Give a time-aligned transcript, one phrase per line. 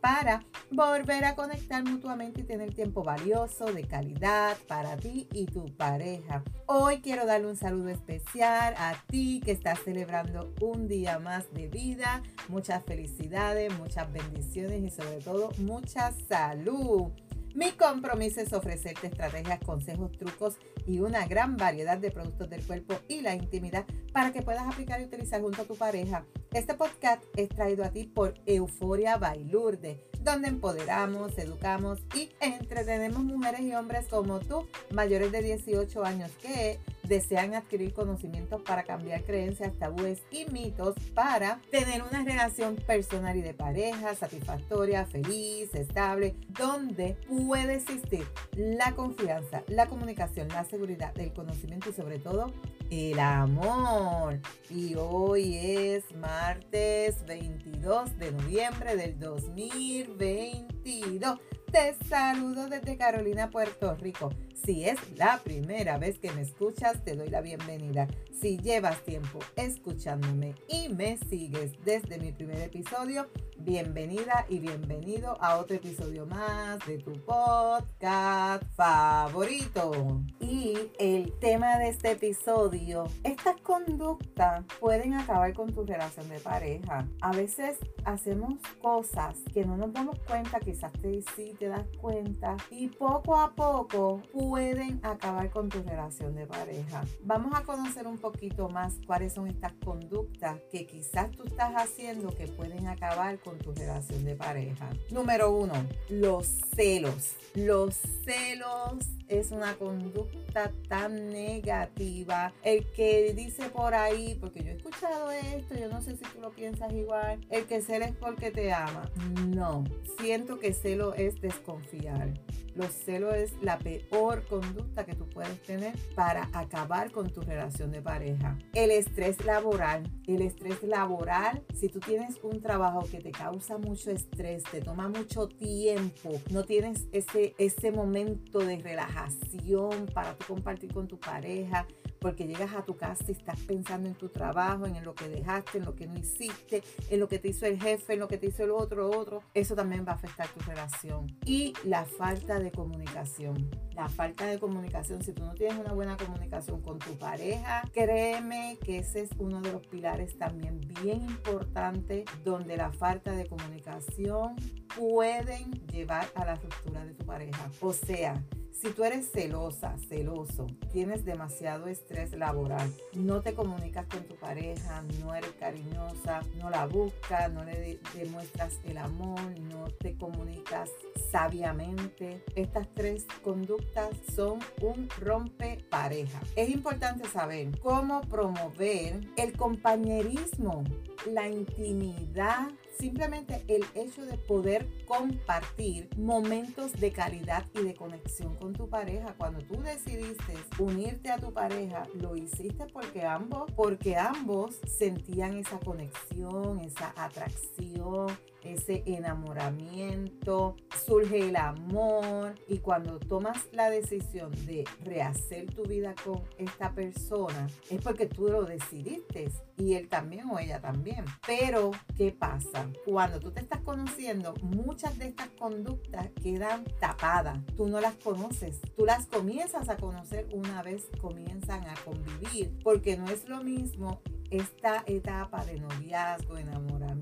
[0.00, 5.66] para volver a conectar mutuamente y tener tiempo valioso, de calidad para ti y tu
[5.76, 6.42] pareja.
[6.66, 11.68] Hoy quiero darle un saludo especial a ti que estás celebrando un día más de
[11.68, 12.22] vida.
[12.48, 17.12] Muchas felicidades, muchas bendiciones y sobre todo mucha salud.
[17.54, 22.94] Mi compromiso es ofrecerte estrategias, consejos, trucos y una gran variedad de productos del cuerpo
[23.08, 26.24] y la intimidad para que puedas aplicar y utilizar junto a tu pareja.
[26.52, 33.62] Este podcast es traído a ti por Euforia Bailurde, donde empoderamos, educamos y entretenemos mujeres
[33.62, 36.78] y hombres como tú, mayores de 18 años, que
[37.10, 43.42] desean adquirir conocimientos para cambiar creencias, tabúes y mitos para tener una relación personal y
[43.42, 51.32] de pareja satisfactoria, feliz, estable, donde puede existir la confianza, la comunicación, la seguridad, el
[51.32, 52.52] conocimiento y sobre todo
[52.90, 54.38] el amor.
[54.70, 61.40] Y hoy es martes 22 de noviembre del 2022.
[61.72, 64.30] Te saludo desde Carolina, Puerto Rico.
[64.64, 68.08] Si es la primera vez que me escuchas, te doy la bienvenida.
[68.40, 75.58] Si llevas tiempo escuchándome y me sigues desde mi primer episodio, bienvenida y bienvenido a
[75.58, 80.22] otro episodio más de tu podcast favorito.
[80.40, 87.06] Y el tema de este episodio, estas conductas pueden acabar con tu relación de pareja.
[87.20, 92.56] A veces hacemos cosas que no nos damos cuenta, quizás te, sí te das cuenta,
[92.70, 97.04] y poco a poco pueden acabar con tu relación de pareja.
[97.22, 102.34] Vamos a conocer un poquito más cuáles son estas conductas que quizás tú estás haciendo
[102.34, 104.90] que pueden acabar con tu relación de pareja.
[105.12, 105.74] Número uno,
[106.08, 107.36] los celos.
[107.54, 107.94] Los
[108.24, 112.52] celos es una conducta tan negativa.
[112.64, 116.40] El que dice por ahí, porque yo he escuchado esto, yo no sé si tú
[116.40, 119.08] lo piensas igual, el que celo es porque te ama.
[119.46, 119.84] No,
[120.18, 122.34] siento que celo es desconfiar.
[122.74, 127.90] Los celos es la peor conducta que tú puedes tener para acabar con tu relación
[127.90, 128.58] de pareja.
[128.74, 130.10] El estrés laboral.
[130.26, 135.08] El estrés laboral, si tú tienes un trabajo que te causa mucho estrés, te toma
[135.08, 141.86] mucho tiempo, no tienes ese, ese momento de relajación para tú compartir con tu pareja,
[142.20, 145.78] porque llegas a tu casa y estás pensando en tu trabajo, en lo que dejaste,
[145.78, 148.38] en lo que no hiciste, en lo que te hizo el jefe, en lo que
[148.38, 151.26] te hizo el otro, otro, eso también va a afectar tu relación.
[151.44, 153.70] Y la falta de comunicación.
[153.94, 158.78] La falta de comunicación, si tú no tienes una buena comunicación con tu pareja, créeme
[158.82, 164.56] que ese es uno de los pilares también bien importantes donde la falta de comunicación
[164.96, 167.70] pueden llevar a la ruptura de tu pareja.
[167.80, 168.42] O sea,
[168.72, 175.02] si tú eres celosa, celoso, tienes demasiado estrés laboral, no te comunicas con tu pareja,
[175.20, 180.90] no eres cariñosa, no la buscas, no le demuestras el amor, no te comunicas
[181.30, 186.40] sabiamente, estas tres conductas son un rompe pareja.
[186.56, 190.84] Es importante saber cómo promover el compañerismo,
[191.26, 192.68] la intimidad
[193.00, 199.34] simplemente el hecho de poder compartir momentos de calidad y de conexión con tu pareja.
[199.36, 205.80] Cuando tú decidiste unirte a tu pareja, lo hiciste porque ambos, porque ambos sentían esa
[205.80, 208.28] conexión, esa atracción,
[208.62, 210.76] ese enamoramiento,
[211.06, 217.68] surge el amor y cuando tomas la decisión de rehacer tu vida con esta persona
[217.90, 221.24] es porque tú lo decidiste y él también o ella también.
[221.46, 222.88] Pero, ¿qué pasa?
[223.04, 227.58] Cuando tú te estás conociendo, muchas de estas conductas quedan tapadas.
[227.76, 228.80] Tú no las conoces.
[228.96, 234.20] Tú las comienzas a conocer una vez comienzan a convivir, porque no es lo mismo
[234.50, 237.19] esta etapa de noviazgo, enamoramiento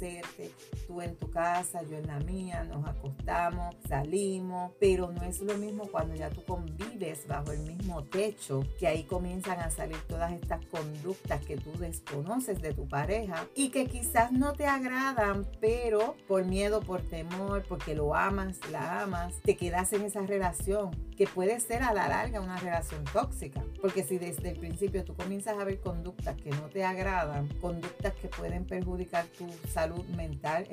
[0.00, 0.79] agradecerte.
[0.90, 5.56] Tú en tu casa, yo en la mía, nos acostamos, salimos, pero no es lo
[5.56, 10.32] mismo cuando ya tú convives bajo el mismo techo, que ahí comienzan a salir todas
[10.32, 16.16] estas conductas que tú desconoces de tu pareja y que quizás no te agradan, pero
[16.26, 21.26] por miedo, por temor, porque lo amas, la amas, te quedas en esa relación que
[21.26, 25.56] puede ser a la larga una relación tóxica, porque si desde el principio tú comienzas
[25.58, 30.66] a ver conductas que no te agradan, conductas que pueden perjudicar tu salud, mental,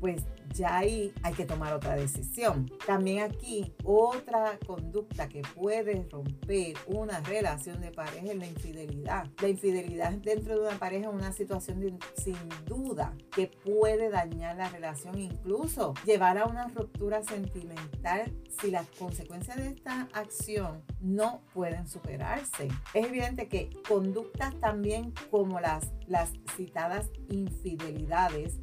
[0.00, 0.24] pues
[0.54, 2.70] ya ahí hay que tomar otra decisión.
[2.86, 9.26] También aquí otra conducta que puede romper una relación de pareja es la infidelidad.
[9.40, 12.36] La infidelidad dentro de una pareja es una situación sin
[12.66, 19.56] duda que puede dañar la relación, incluso llevar a una ruptura sentimental si las consecuencias
[19.56, 22.68] de esta acción no pueden superarse.
[22.94, 28.58] Es evidente que conductas también como las, las citadas infidelidades,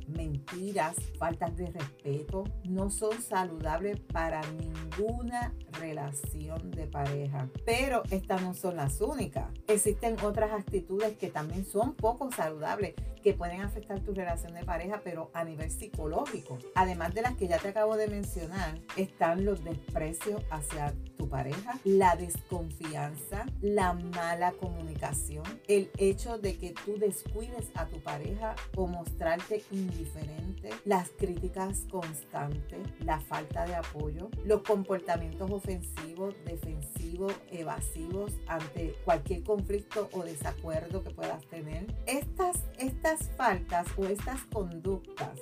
[0.52, 7.50] mentiras, faltas de respeto, no son saludables para ninguna relación de pareja.
[7.66, 9.46] Pero estas no son las únicas.
[9.68, 15.02] Existen otras actitudes que también son poco saludables, que pueden afectar tu relación de pareja,
[15.04, 16.58] pero a nivel psicológico.
[16.76, 21.80] Además de las que ya te acabo de mencionar, están los desprecios hacia tu pareja,
[21.84, 28.88] la desconfianza, la mala comunicación, el hecho de que tú descuides a tu pareja o
[28.88, 38.96] mostrarte indiferente, las críticas constantes, la falta de apoyo, los comportamientos ofensivos, defensivos, evasivos ante
[39.04, 41.86] cualquier conflicto o desacuerdo que puedas tener.
[42.06, 45.38] Estas, estas faltas o estas conductas,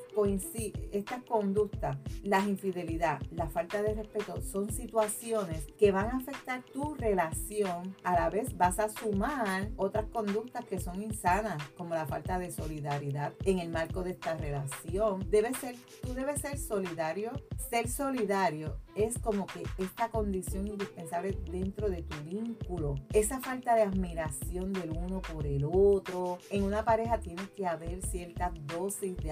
[0.91, 6.95] estas conductas, la infidelidad, la falta de respeto, son situaciones que van a afectar tu
[6.95, 7.95] relación.
[8.03, 12.51] A la vez vas a sumar otras conductas que son insanas, como la falta de
[12.51, 15.29] solidaridad en el marco de esta relación.
[15.29, 17.31] Debe ser, tú debes ser solidario.
[17.69, 22.95] Ser solidario es como que esta condición indispensable dentro de tu vínculo.
[23.13, 26.39] Esa falta de admiración del uno por el otro.
[26.49, 29.31] En una pareja tiene que haber cierta dosis de,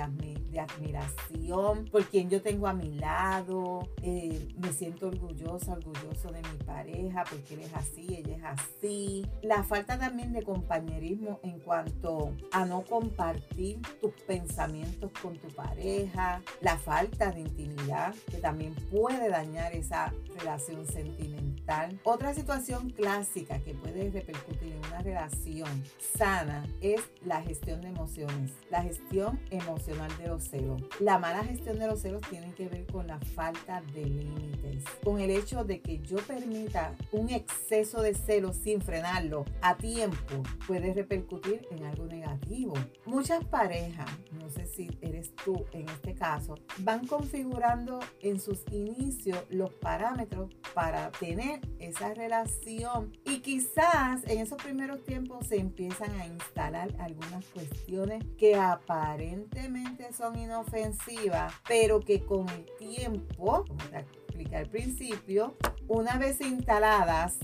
[0.59, 3.87] admiración por quien yo tengo a mi lado.
[4.01, 9.25] Eh, me siento orgullosa, orgulloso de mi pareja porque él es así, ella es así.
[9.41, 16.41] La falta también de compañerismo en cuanto a no compartir tus pensamientos con tu pareja.
[16.61, 21.99] La falta de intimidad que también puede dañar esa relación sentimental.
[22.03, 25.83] Otra situación clásica que puede repercutir en una relación
[26.17, 30.81] sana es la gestión de emociones, la gestión emocional de los celos.
[30.99, 35.19] La mala gestión de los celos tiene que ver con la falta de límites, con
[35.19, 40.93] el hecho de que yo permita un exceso de celos sin frenarlo a tiempo puede
[40.93, 42.73] repercutir en algo negativo.
[43.05, 49.42] Muchas parejas, no sé si eres tú en este caso, van configurando en sus inicios
[49.49, 53.11] los parámetros para tener esa relación.
[53.25, 60.37] Y quizás en esos primeros tiempos se empiezan a instalar algunas cuestiones que aparentemente son
[60.37, 65.55] inofensivas, pero que con el tiempo, como te expliqué al principio,
[65.87, 67.37] una vez instaladas,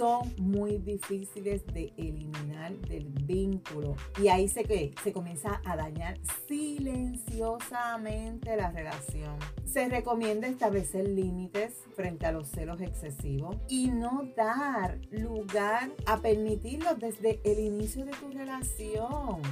[0.00, 3.94] son muy difíciles de eliminar del vínculo.
[4.18, 6.18] Y ahí se, que, se comienza a dañar
[6.48, 9.36] silenciosamente la relación.
[9.66, 16.98] Se recomienda establecer límites frente a los celos excesivos y no dar lugar a permitirlos
[16.98, 19.42] desde el inicio de tu relación.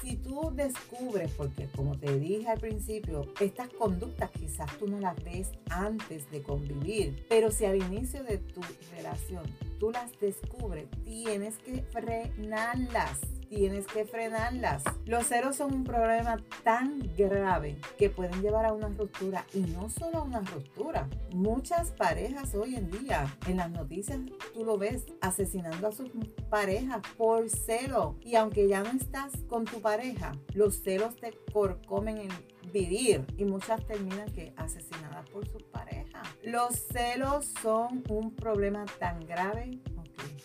[0.00, 5.22] Si tú descubres, porque como te dije al principio, estas conductas quizás tú no las
[5.22, 8.62] ves antes de convivir, pero si al inicio de tu
[8.96, 9.44] relación
[9.80, 13.18] tú las descubres, tienes que frenarlas.
[13.48, 14.84] Tienes que frenarlas.
[15.06, 19.90] Los celos son un problema tan grave que pueden llevar a una ruptura y no
[19.90, 21.08] solo a una ruptura.
[21.34, 24.20] Muchas parejas hoy en día en las noticias
[24.54, 26.10] tú lo ves asesinando a sus
[26.48, 28.14] parejas por celo.
[28.20, 32.30] Y aunque ya no estás con tu pareja, los celos te corcomen el
[32.72, 36.26] vivir y muchas terminan que asesinadas por sus parejas.
[36.42, 39.80] Los celos son un problema tan grave.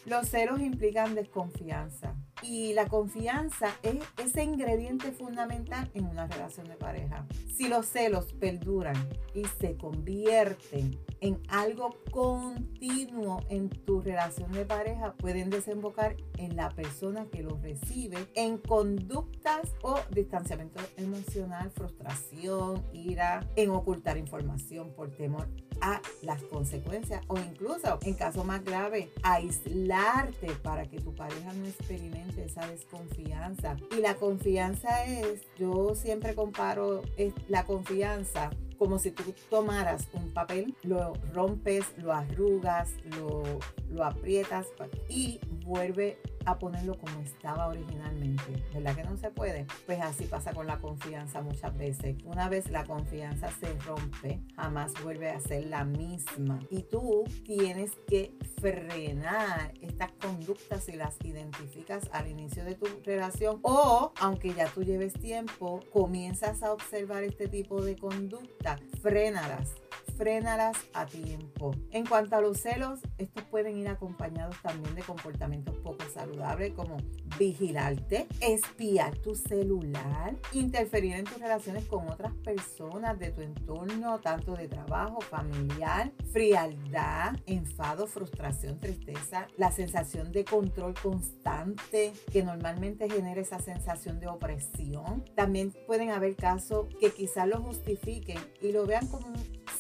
[0.06, 2.16] Los celos implican desconfianza
[2.48, 7.26] y la confianza es ese ingrediente fundamental en una relación de pareja.
[7.56, 8.96] Si los celos perduran
[9.34, 16.70] y se convierten en algo continuo en tu relación de pareja, pueden desembocar en la
[16.70, 25.10] persona que los recibe en conductas o distanciamiento emocional, frustración, ira, en ocultar información por
[25.12, 25.48] temor
[25.82, 31.66] a las consecuencias o incluso en caso más grave aislarte para que tu pareja no
[31.66, 33.76] experimente esa desconfianza.
[33.96, 37.02] Y la confianza es yo siempre comparo
[37.48, 43.44] la confianza como si tú tomaras un papel, lo rompes, lo arrugas, lo,
[43.90, 44.68] lo aprietas
[45.08, 48.64] y vuelve a ponerlo como estaba originalmente.
[48.74, 49.66] ¿Verdad que no se puede?
[49.86, 52.16] Pues así pasa con la confianza muchas veces.
[52.24, 56.60] Una vez la confianza se rompe, jamás vuelve a ser la misma.
[56.70, 63.60] Y tú tienes que frenar estas conductas y las identificas al inicio de tu relación
[63.62, 69.74] o aunque ya tú lleves tiempo, comienzas a observar este tipo de conducta, frénalas
[70.18, 71.76] frénalas a tiempo.
[71.92, 76.98] En cuanto a los celos, estos pueden ir acompañados también de comportamientos poco saludables como
[77.38, 84.56] vigilarte, espiar tu celular, interferir en tus relaciones con otras personas de tu entorno, tanto
[84.56, 93.42] de trabajo, familiar, frialdad, enfado, frustración, tristeza, la sensación de control constante que normalmente genera
[93.42, 95.26] esa sensación de opresión.
[95.36, 99.34] También pueden haber casos que quizás lo justifiquen y lo vean como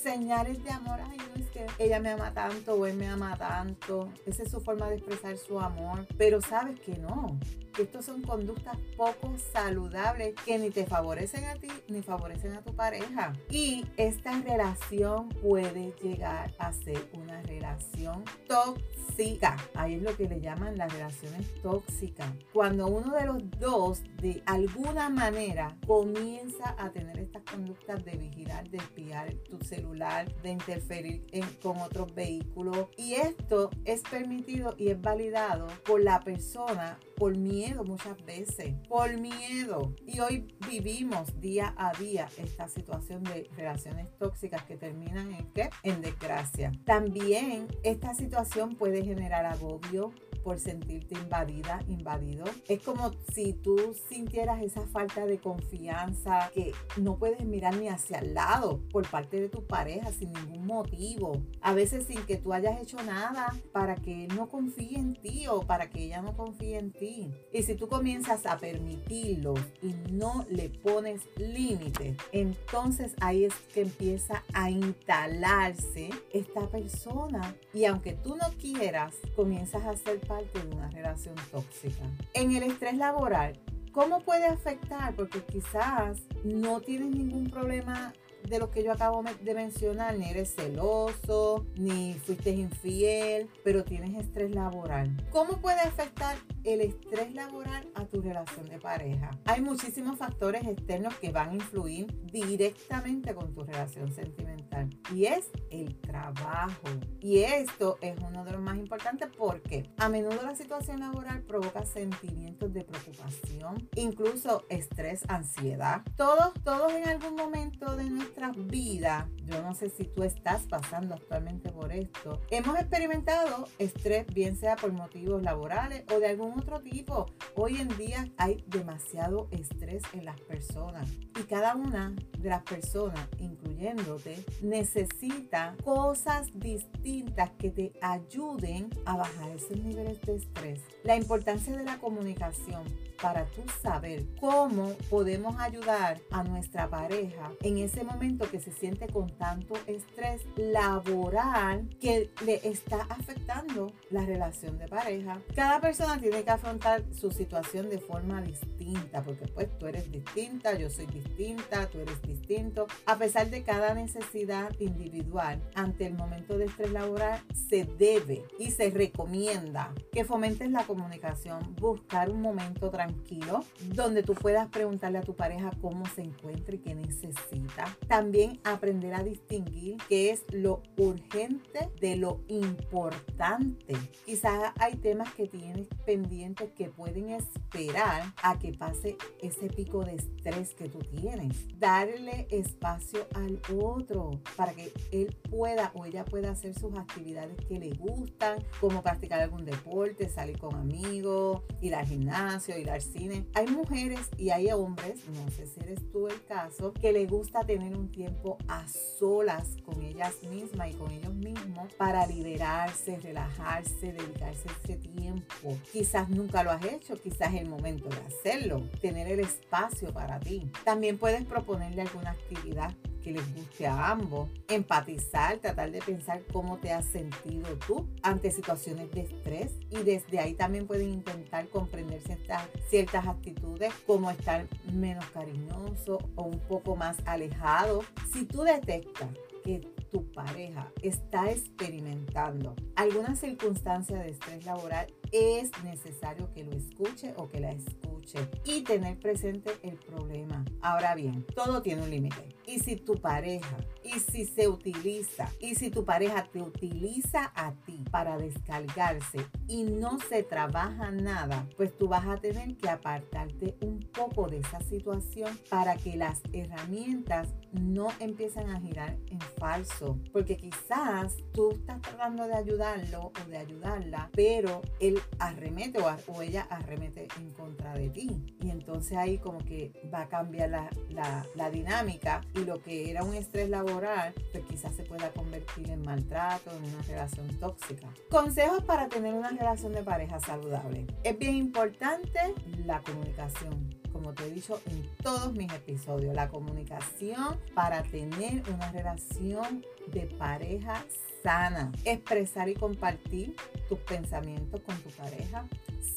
[0.05, 0.99] señales de amor.
[1.09, 4.09] Ay, no es que ella me ama tanto o él me ama tanto.
[4.27, 6.05] Esa es su forma de expresar su amor.
[6.15, 7.39] Pero sabes que no
[7.75, 12.61] que estos son conductas poco saludables que ni te favorecen a ti ni favorecen a
[12.61, 13.33] tu pareja.
[13.49, 19.57] Y esta relación puede llegar a ser una relación tóxica.
[19.73, 22.29] Ahí es lo que le llaman las relaciones tóxicas.
[22.53, 28.69] Cuando uno de los dos de alguna manera comienza a tener estas conductas de vigilar,
[28.69, 31.25] de espiar tu celular, de interferir
[31.61, 32.87] con otros vehículos.
[32.97, 39.17] Y esto es permitido y es validado por la persona por miedo muchas veces, por
[39.17, 39.95] miedo.
[40.05, 45.69] Y hoy vivimos día a día esta situación de relaciones tóxicas que terminan en?
[45.83, 46.71] En desgracia.
[46.85, 50.11] También esta situación puede generar agobio,
[50.45, 52.45] por sentirte invadida, invadido.
[52.67, 58.19] Es como si tú sintieras esa falta de confianza que no puedes mirar ni hacia
[58.19, 61.41] el lado por parte de tu pareja sin ningún motivo.
[61.61, 65.47] A veces sin que tú hayas hecho nada para que él no confíe en ti
[65.47, 67.31] o para que ella no confíe en ti.
[67.51, 73.81] Y si tú comienzas a permitirlo y no le pones límites, entonces ahí es que
[73.81, 77.55] empieza a instalarse esta persona.
[77.73, 82.03] Y aunque tú no quieras, comienzas a ser parte de una relación tóxica.
[82.33, 83.59] En el estrés laboral,
[83.91, 85.15] ¿cómo puede afectar?
[85.15, 88.13] Porque quizás no tienes ningún problema
[88.47, 94.15] de lo que yo acabo de mencionar, ni eres celoso, ni fuiste infiel, pero tienes
[94.17, 95.15] estrés laboral.
[95.31, 99.31] ¿Cómo puede afectar el estrés laboral a tu relación de pareja?
[99.45, 105.49] Hay muchísimos factores externos que van a influir directamente con tu relación sentimental y es
[105.69, 106.87] el trabajo.
[107.21, 111.85] Y esto es uno de los más importantes porque a menudo la situación laboral provoca
[111.85, 116.03] sentimientos de preocupación, incluso estrés, ansiedad.
[116.15, 121.15] Todos, todos en algún momento de nuestra vida, yo no sé si tú estás pasando
[121.15, 126.81] actualmente por esto, hemos experimentado estrés, bien sea por motivos laborales o de algún otro
[126.81, 127.27] tipo.
[127.55, 133.27] Hoy en día hay demasiado estrés en las personas y cada una de las personas,
[133.39, 140.81] incluyéndote, necesita cosas distintas que te ayuden a bajar esos niveles de estrés.
[141.03, 142.83] La importancia de la comunicación
[143.21, 149.07] para tú saber cómo podemos ayudar a nuestra pareja en ese momento que se siente
[149.07, 155.39] con tanto estrés laboral que le está afectando la relación de pareja.
[155.53, 160.75] Cada persona tiene que afrontar su situación de forma distinta, porque pues tú eres distinta,
[160.75, 162.87] yo soy distinta, tú eres distinto.
[163.05, 168.71] A pesar de cada necesidad individual, ante el momento de estrés laboral se debe y
[168.71, 173.63] se recomienda que fomentes la comunicación, buscar un momento tranquilo
[173.93, 177.85] donde tú puedas preguntarle a tu pareja cómo se encuentra y qué necesita.
[178.15, 183.93] También aprender a distinguir qué es lo urgente de lo importante.
[184.25, 190.15] Quizás hay temas que tienes pendientes que pueden esperar a que pase ese pico de
[190.15, 191.67] estrés que tú tienes.
[191.77, 197.79] Darle espacio al otro para que él pueda o ella pueda hacer sus actividades que
[197.79, 203.45] le gustan, como practicar algún deporte, salir con amigos, ir al gimnasio, ir al cine.
[203.55, 207.65] Hay mujeres y hay hombres, no sé si eres tú el caso, que le gusta
[207.65, 214.13] tener un tiempo a solas con ellas mismas y con ellos mismos para liberarse, relajarse,
[214.13, 215.77] dedicarse ese tiempo.
[215.91, 220.39] Quizás nunca lo has hecho, quizás es el momento de hacerlo, tener el espacio para
[220.39, 220.69] ti.
[220.83, 222.93] También puedes proponerle alguna actividad
[223.25, 228.51] que les guste a ambos, empatizar, tratar de pensar cómo te has sentido tú ante
[228.51, 234.67] situaciones de estrés y desde ahí también pueden intentar comprender ciertas, ciertas actitudes como estar
[234.93, 238.03] menos cariñoso o un poco más alejado.
[238.31, 239.29] Si tú detectas
[239.63, 239.81] que
[240.15, 247.49] tu pareja está experimentando alguna circunstancia de estrés laboral, es necesario que lo escuche o
[247.49, 250.63] que la escuche y tener presente el problema.
[250.81, 252.55] Ahora bien, todo tiene un límite.
[252.65, 257.73] Y si tu pareja, y si se utiliza, y si tu pareja te utiliza a
[257.85, 263.75] ti para descargarse y no se trabaja nada, pues tú vas a tener que apartarte
[263.81, 270.04] un poco de esa situación para que las herramientas no empiecen a girar en falso.
[270.31, 276.67] Porque quizás tú estás tratando de ayudarlo o de ayudarla, pero él arremete o, ella
[276.69, 278.55] arremete en contra de ti.
[278.61, 283.23] Y entonces ahí como que va a cambiar la, la, dinámica y lo que era
[283.23, 288.07] un estrés laboral, pues quizás se pueda convertir en maltrato, en una relación tóxica.
[288.29, 291.07] Consejos para tener una relación de pareja saludable.
[291.23, 292.39] Es bien importante
[292.85, 298.91] la comunicación como te he dicho en todos mis episodios, la comunicación para tener una
[298.91, 301.05] relación de pareja
[301.43, 301.91] sana.
[302.05, 303.55] Expresar y compartir
[303.87, 305.67] tus pensamientos con tu pareja.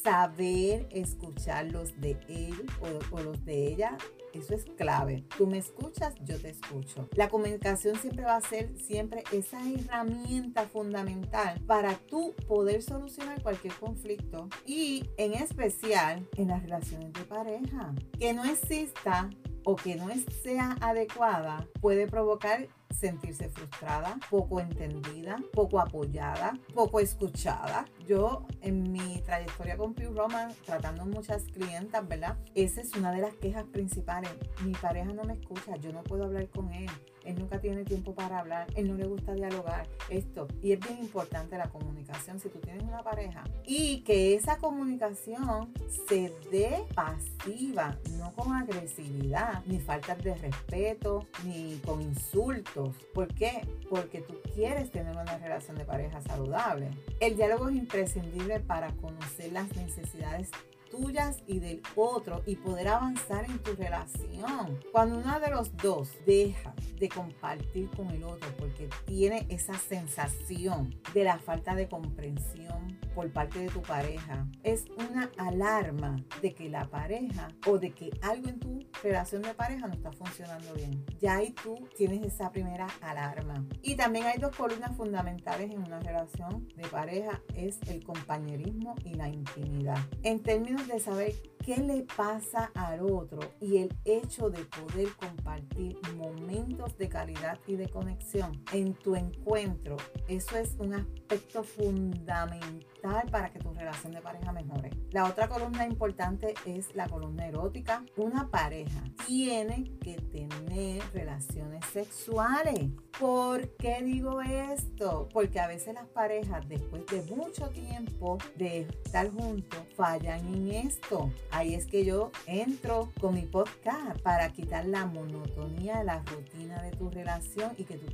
[0.03, 3.95] Saber escuchar los de él o, o los de ella
[4.33, 5.23] eso es clave.
[5.37, 7.07] Tú me escuchas, yo te escucho.
[7.15, 13.73] La comunicación siempre va a ser siempre esa herramienta fundamental para tú poder solucionar cualquier
[13.75, 17.93] conflicto y en especial en las relaciones de pareja.
[18.17, 19.29] Que no exista
[19.63, 20.09] o que no
[20.43, 27.85] sea adecuada puede provocar sentirse frustrada, poco entendida, poco apoyada, poco escuchada.
[28.07, 32.37] Yo en mi trayectoria con Pure Roman, tratando muchas clientas, ¿verdad?
[32.55, 34.31] Esa es una de las quejas principales.
[34.65, 36.89] Mi pareja no me escucha, yo no puedo hablar con él
[37.29, 40.47] él nunca tiene tiempo para hablar, él no le gusta dialogar, esto.
[40.61, 43.43] Y es bien importante la comunicación si tú tienes una pareja.
[43.65, 45.73] Y que esa comunicación
[46.07, 52.95] se dé pasiva, no con agresividad, ni faltas de respeto, ni con insultos.
[53.13, 53.67] ¿Por qué?
[53.89, 56.89] Porque tú quieres tener una relación de pareja saludable.
[57.19, 60.49] El diálogo es imprescindible para conocer las necesidades
[60.89, 64.79] tuyas y del otro y poder avanzar en tu relación.
[64.91, 70.95] Cuando uno de los dos deja de compartir con el otro porque tiene esa sensación
[71.13, 76.69] de la falta de comprensión por parte de tu pareja, es una alarma de que
[76.69, 81.05] la pareja o de que algo en tu relación de pareja no está funcionando bien.
[81.19, 83.65] Ya ahí tú tienes esa primera alarma.
[83.81, 89.13] Y también hay dos columnas fundamentales en una relación de pareja, es el compañerismo y
[89.13, 89.97] la intimidad.
[90.23, 91.35] En términos de saber
[91.69, 97.75] qué le pasa al otro y el hecho de poder compartir momentos de calidad y
[97.75, 99.95] de conexión en tu encuentro,
[100.27, 104.89] eso es un aspecto fundamental para que tu relación de pareja mejore.
[105.11, 108.03] La otra columna importante es la columna erótica.
[108.17, 112.89] Una pareja tiene que tener relaciones sexuales.
[113.19, 115.29] ¿Por qué digo esto?
[115.31, 121.31] Porque a veces las parejas después de mucho tiempo de estar juntos fallan en esto.
[121.59, 126.91] Ahí es que yo entro con mi podcast para quitar la monotonía la rutina de
[126.91, 128.05] tu relación y que tú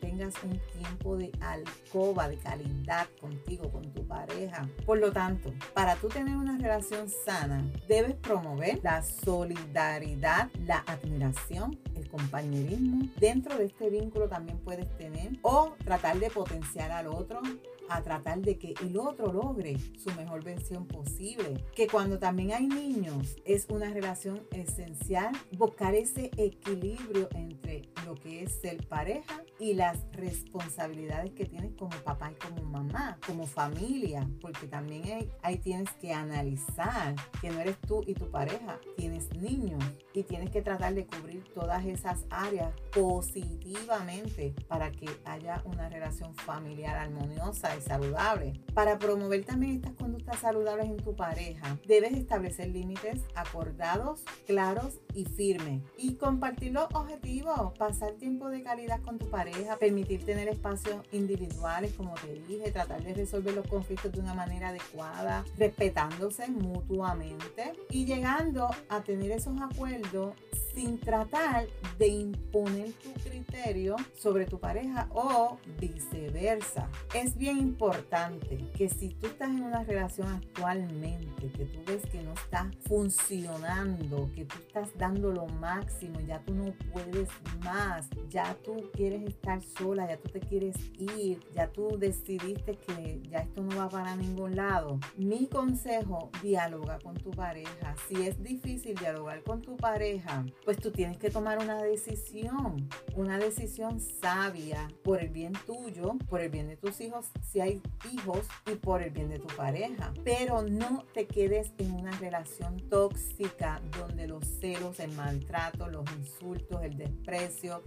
[0.00, 5.96] tengas un tiempo de alcoba, de calidad contigo, con tu pareja por lo tanto, para
[5.96, 13.08] tú tener una relación sana, debes promover la solidaridad, la admiración, el compañerismo.
[13.20, 17.42] Dentro de este vínculo también puedes tener o tratar de potenciar al otro
[17.88, 21.64] a tratar de que el otro logre su mejor versión posible.
[21.74, 28.42] Que cuando también hay niños es una relación esencial buscar ese equilibrio entre lo que
[28.42, 34.28] es ser pareja y las responsabilidades que tienes como papá y como mamá, como familia,
[34.40, 39.82] porque también ahí tienes que analizar que no eres tú y tu pareja, tienes niños
[40.12, 46.34] y tienes que tratar de cubrir todas esas áreas positivamente para que haya una relación
[46.34, 48.60] familiar armoniosa y saludable.
[48.74, 55.24] Para promover también estas conductas saludables en tu pareja, debes establecer límites acordados, claros y
[55.24, 60.96] firmes y compartir los objetivos, pasar tiempo de calidad con tu pareja, permitir tener espacios
[61.12, 67.72] individuales, como te dije, tratar de resolver los conflictos de una manera adecuada, respetándose mutuamente
[67.90, 70.34] y llegando a tener esos acuerdos
[70.74, 71.66] sin tratar
[71.98, 76.88] de imponer tu criterio sobre tu pareja o viceversa.
[77.14, 82.22] Es bien importante que si tú estás en una relación actualmente, que tú ves que
[82.22, 87.28] no está funcionando, que tú estás dando lo máximo, ya tú no puedes
[87.62, 93.20] más, ya tú quieres estar sola, ya tú te quieres ir, ya tú decidiste que
[93.30, 94.98] ya esto no va para ningún lado.
[95.16, 97.94] Mi consejo, dialoga con tu pareja.
[98.08, 103.38] Si es difícil dialogar con tu pareja, pues tú tienes que tomar una decisión, una
[103.38, 108.46] decisión sabia por el bien tuyo, por el bien de tus hijos, si hay hijos,
[108.70, 110.12] y por el bien de tu pareja.
[110.24, 116.82] Pero no te quedes en una relación tóxica donde los celos, el maltrato, los insultos,
[116.82, 117.82] el desprecio,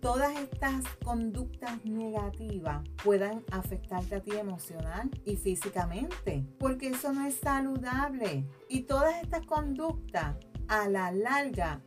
[0.00, 7.36] todas estas conductas negativas puedan afectarte a ti emocional y físicamente, porque eso no es
[7.36, 8.46] saludable.
[8.68, 10.36] Y todas estas conductas
[10.68, 11.80] a la larga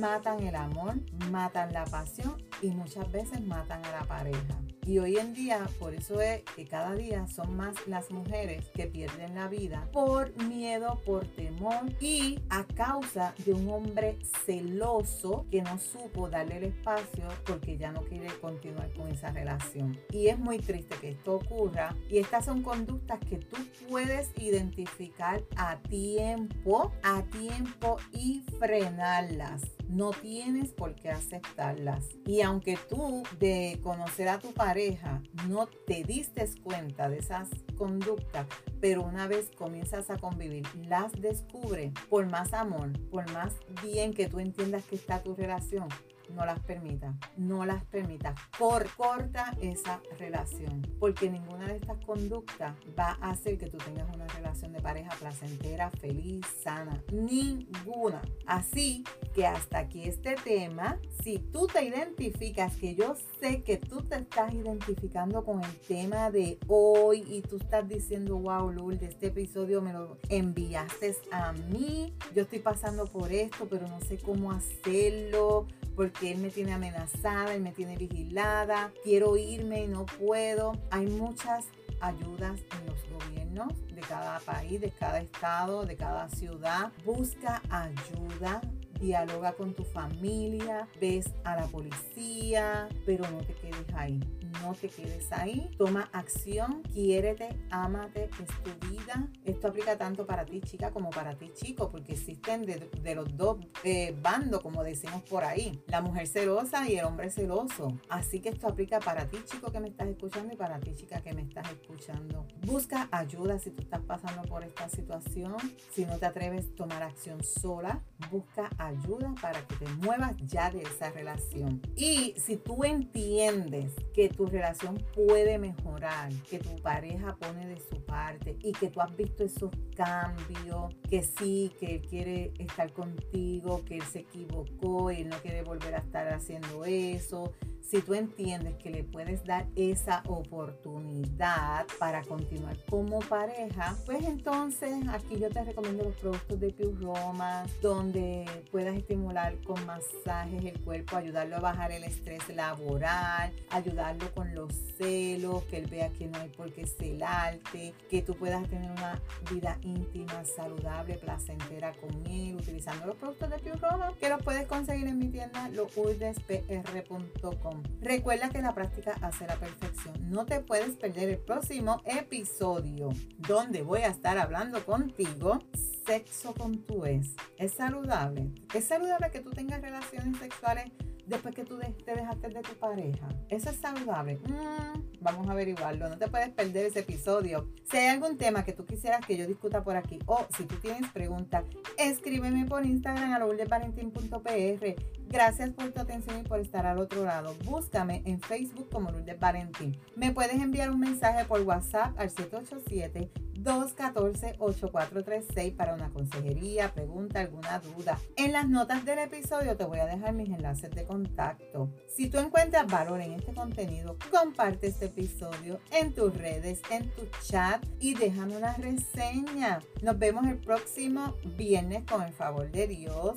[0.00, 0.94] matan el amor,
[1.30, 4.58] matan la pasión y muchas veces matan a la pareja.
[4.86, 8.86] Y hoy en día, por eso es que cada día son más las mujeres que
[8.86, 15.62] pierden la vida por miedo, por temor y a causa de un hombre celoso que
[15.62, 19.98] no supo darle el espacio porque ya no quiere continuar con esa relación.
[20.10, 23.56] Y es muy triste que esto ocurra y estas son conductas que tú
[23.88, 32.04] puedes identificar a tiempo, a tiempo y frenarlas no tienes por qué aceptarlas.
[32.26, 38.46] Y aunque tú de conocer a tu pareja no te diste cuenta de esas conductas,
[38.80, 44.28] pero una vez comienzas a convivir, las descubre por más amor, por más bien que
[44.28, 45.88] tú entiendas que está tu relación,
[46.34, 48.34] no las permita, no las permita.
[48.58, 54.12] Por corta esa relación, porque ninguna de estas conductas va a hacer que tú tengas
[54.14, 57.02] una relación de pareja placentera, feliz, sana.
[57.12, 58.22] Ninguna.
[58.46, 60.98] Así que hasta aquí este tema.
[61.22, 66.30] Si tú te identificas, que yo sé que tú te estás identificando con el tema
[66.30, 72.14] de hoy y tú estás diciendo, wow, de este episodio me lo enviaste a mí.
[72.34, 75.66] Yo estoy pasando por esto, pero no sé cómo hacerlo
[75.96, 80.72] porque él me tiene amenazada, él me tiene vigilada, quiero irme y no puedo.
[80.90, 81.66] Hay muchas
[82.00, 86.92] ayudas en los gobiernos de cada país, de cada estado, de cada ciudad.
[87.04, 88.60] Busca ayuda
[89.00, 94.20] dialoga con tu familia, ves a la policía, pero no te quedes ahí.
[94.62, 95.70] No te quedes ahí.
[95.78, 99.28] Toma acción, quiérete, ámate, es tu vida.
[99.44, 103.58] Esto aplica tanto para ti, chica, como para ti, chico, porque existen de, los dos
[103.84, 105.82] eh, bandos, como decimos por ahí.
[105.86, 107.96] La mujer celosa y el hombre celoso.
[108.08, 111.22] Así que esto aplica para ti, chico, que me estás escuchando y para ti, chica,
[111.22, 112.46] que me estás escuchando.
[112.66, 115.56] Busca ayuda si tú estás pasando por esta situación.
[115.92, 120.36] Si no te atreves a tomar acción sola, busca ayuda ayuda para que te muevas
[120.46, 121.80] ya de esa relación.
[121.96, 128.04] Y si tú entiendes que tu relación puede mejorar, que tu pareja pone de su
[128.04, 133.84] parte y que tú has visto esos cambios, que sí, que él quiere estar contigo,
[133.84, 138.14] que él se equivocó y él no quiere volver a estar haciendo eso, si tú
[138.14, 145.50] entiendes que le puedes dar esa oportunidad para continuar como pareja, pues entonces aquí yo
[145.50, 151.56] te recomiendo los productos de Pure Roma, donde puedas estimular con masajes el cuerpo, ayudarlo
[151.56, 156.48] a bajar el estrés laboral, ayudarlo con los celos, que él vea que no hay
[156.50, 163.06] por qué celarte, que tú puedas tener una vida íntima, saludable, placentera con él, utilizando
[163.06, 167.69] los productos de Pure Roma, que los puedes conseguir en mi tienda, lourdespr.com.
[168.00, 170.14] Recuerda que la práctica hace la perfección.
[170.30, 175.58] No te puedes perder el próximo episodio donde voy a estar hablando contigo
[176.06, 177.34] sexo con tu ex.
[177.56, 178.50] ¿Es saludable?
[178.74, 180.90] ¿Es saludable que tú tengas relaciones sexuales
[181.30, 183.28] después que tú te dejaste de tu pareja?
[183.48, 184.38] ¿Eso es saludable?
[184.46, 186.08] Mm, vamos a averiguarlo.
[186.08, 187.68] No te puedes perder ese episodio.
[187.90, 190.74] Si hay algún tema que tú quisieras que yo discuta por aquí o si tú
[190.76, 191.64] tienes preguntas,
[191.96, 194.94] escríbeme por Instagram a lourdesvalentín.pr.
[195.28, 197.54] Gracias por tu atención y por estar al otro lado.
[197.64, 199.96] Búscame en Facebook como Lourdes Valentín.
[200.16, 203.30] Me puedes enviar un mensaje por WhatsApp al 787
[203.62, 208.18] 214-8436 para una consejería, pregunta, alguna duda.
[208.36, 211.90] En las notas del episodio te voy a dejar mis enlaces de contacto.
[212.08, 217.22] Si tú encuentras valor en este contenido, comparte este episodio en tus redes, en tu
[217.42, 219.80] chat y déjame una reseña.
[220.02, 223.36] Nos vemos el próximo viernes con el favor de Dios.